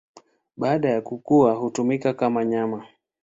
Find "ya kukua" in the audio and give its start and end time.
0.89-1.53